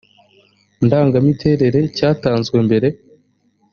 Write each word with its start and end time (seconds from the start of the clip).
ndangamiterere 0.85 1.79
cyatanzwe 1.97 2.55
mbere 2.67 2.87